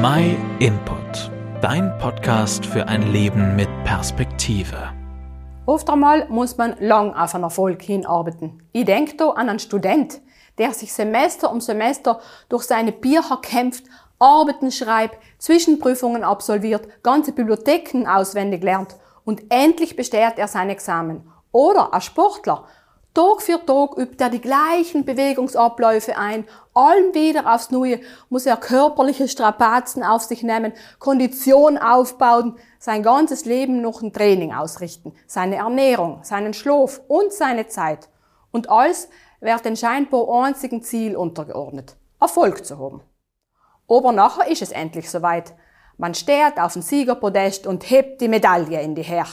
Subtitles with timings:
[0.00, 1.28] My Input,
[1.60, 4.92] dein Podcast für ein Leben mit Perspektive.
[5.66, 8.62] Oft einmal muss man lang auf einen Erfolg hinarbeiten.
[8.70, 10.20] Ich denke da an einen Student,
[10.56, 13.86] der sich Semester um Semester durch seine Bücher kämpft,
[14.20, 18.94] Arbeiten schreibt, Zwischenprüfungen absolviert, ganze Bibliotheken auswendig lernt
[19.24, 21.28] und endlich besteht er sein Examen.
[21.50, 22.66] Oder ein Sportler,
[23.14, 26.46] Tag für Tag übt er die gleichen Bewegungsabläufe ein.
[26.74, 33.44] Allen wieder aufs Neue muss er körperliche Strapazen auf sich nehmen, Kondition aufbauen, sein ganzes
[33.44, 38.08] Leben noch ein Training ausrichten, seine Ernährung, seinen Schlaf und seine Zeit.
[38.52, 39.08] Und alles
[39.40, 41.96] wird den scheinbar einzigen Ziel untergeordnet.
[42.20, 43.02] Erfolg zu haben.
[43.88, 45.54] Aber nachher ist es endlich soweit.
[45.96, 49.26] Man steht auf dem Siegerpodest und hebt die Medaille in die Her.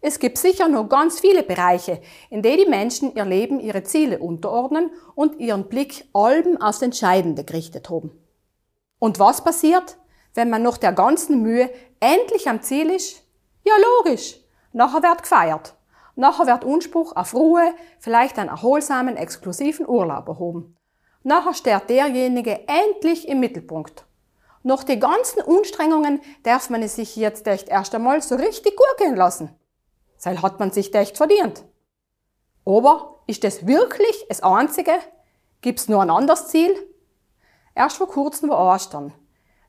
[0.00, 4.18] Es gibt sicher noch ganz viele Bereiche, in denen die Menschen ihr Leben ihre Ziele
[4.20, 8.12] unterordnen und ihren Blick allem aufs Entscheidende gerichtet haben.
[9.00, 9.98] Und was passiert,
[10.34, 13.24] wenn man nach der ganzen Mühe endlich am Ziel ist?
[13.64, 14.36] Ja, logisch.
[14.72, 15.74] Nachher wird gefeiert.
[16.14, 20.76] Nachher wird Unspruch auf Ruhe, vielleicht einen erholsamen, exklusiven Urlaub erhoben.
[21.22, 24.04] Nachher steht derjenige endlich im Mittelpunkt.
[24.62, 28.98] Nach den ganzen Anstrengungen darf man es sich jetzt echt erst einmal so richtig gut
[28.98, 29.50] gehen lassen.
[30.18, 31.64] Sein hat man sich echt verdient.
[32.66, 34.92] Aber ist das wirklich das Einzige?
[35.62, 36.76] Gibt's nur ein anderes Ziel?
[37.74, 39.14] Erst vor kurzem war Ostern.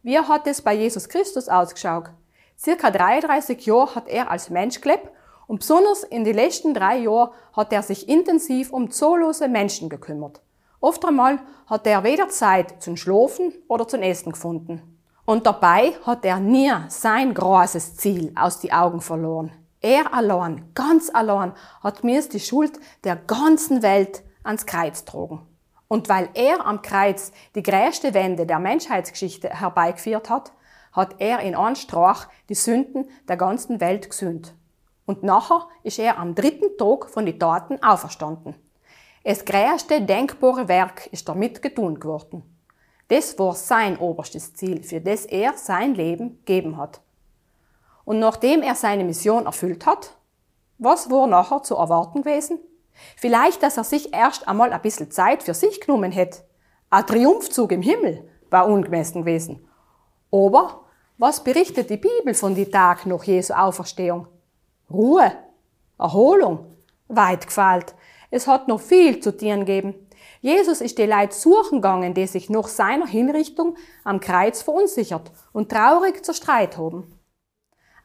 [0.04, 2.10] Wie hat es bei Jesus Christus ausgeschaut?
[2.58, 5.10] Circa 33 Jahre hat er als Mensch gelebt
[5.48, 10.42] und besonders in den letzten drei Jahren hat er sich intensiv um zahllose Menschen gekümmert.
[10.82, 14.98] Oft einmal hat er weder Zeit zum Schlafen oder zum Essen gefunden.
[15.26, 19.52] Und dabei hat er nie sein großes Ziel aus die Augen verloren.
[19.82, 25.46] Er allein, ganz allein, hat mir die Schuld der ganzen Welt ans Kreuz getragen.
[25.88, 30.52] Und weil er am Kreuz die größte Wende der Menschheitsgeschichte herbeigeführt hat,
[30.92, 34.54] hat er in einem Strach die Sünden der ganzen Welt gesühnt.
[35.06, 38.56] Und nachher ist er am dritten Tag von den Taten auferstanden.
[39.24, 42.44] Das größte denkbare Werk ist damit getun geworden.
[43.08, 47.02] Das war sein oberstes Ziel, für das er sein Leben gegeben hat.
[48.10, 50.18] Und nachdem er seine Mission erfüllt hat,
[50.80, 52.58] was war nachher zu erwarten gewesen?
[53.16, 56.40] Vielleicht, dass er sich erst einmal ein bisschen Zeit für sich genommen hätte.
[56.90, 59.64] Ein Triumphzug im Himmel war ungemessen gewesen.
[60.32, 60.86] Aber
[61.20, 64.26] was berichtet die Bibel von die Tag nach Jesu Auferstehung?
[64.90, 65.32] Ruhe,
[66.00, 66.66] Erholung,
[67.10, 67.94] weit gefällt.
[68.32, 69.94] Es hat noch viel zu tun gegeben.
[70.42, 75.70] Jesus ist die Leute suchen gegangen, die sich nach seiner Hinrichtung am Kreuz verunsichert und
[75.70, 77.19] traurig zerstreit haben.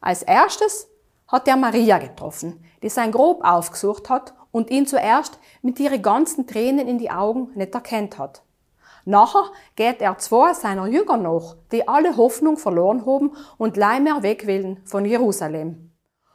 [0.05, 0.87] Als erstes
[1.29, 6.47] hat er Maria getroffen, die sein Grab aufgesucht hat und ihn zuerst mit ihren ganzen
[6.47, 8.43] Tränen in die Augen nicht erkennt hat.
[9.07, 14.47] Nachher geht er zwei seiner Jünger noch, die alle Hoffnung verloren haben und leimer weg
[14.47, 15.91] willen von Jerusalem.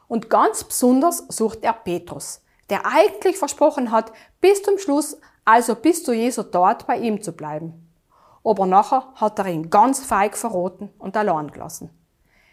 [0.08, 4.10] Und ganz besonders sucht er Petrus, der eigentlich versprochen hat,
[4.40, 7.88] bis zum Schluss, also bis zu Jesu dort bei ihm zu bleiben.
[8.42, 11.99] Aber nachher hat er ihn ganz feig verroten und allein gelassen.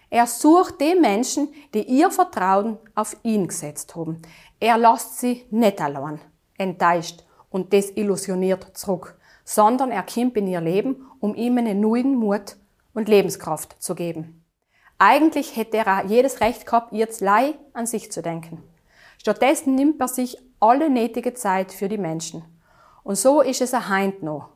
[0.09, 4.22] Er sucht die Menschen, die ihr Vertrauen auf ihn gesetzt haben.
[4.59, 6.22] Er lässt sie nicht allein,
[6.57, 12.56] enttäuscht und desillusioniert zurück, sondern er kommt in ihr Leben, um ihm einen neuen Mut
[12.94, 14.44] und Lebenskraft zu geben.
[14.97, 18.63] Eigentlich hätte er jedes Recht gehabt, jetzt lei an sich zu denken.
[19.19, 22.44] Stattdessen nimmt er sich alle nötige Zeit für die Menschen.
[23.03, 24.50] Und so ist es ein Heint noch.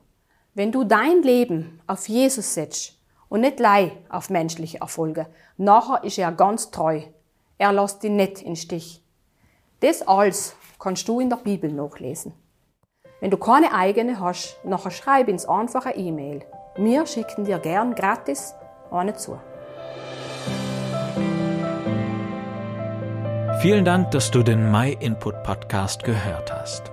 [0.54, 2.98] Wenn du dein Leben auf Jesus setzt,
[3.32, 5.26] und nicht lei auf menschliche Erfolge.
[5.56, 7.00] Nachher ist er ganz treu.
[7.56, 9.02] Er lässt dich nicht in Stich.
[9.80, 12.34] Das alles kannst du in der Bibel nachlesen.
[13.20, 16.44] Wenn du keine eigene hast, nachher schreib ins einfache E-Mail.
[16.76, 18.54] Wir schicken dir gern gratis
[18.90, 19.40] eine zu.
[23.62, 26.92] Vielen Dank, dass du den My Input Podcast gehört hast.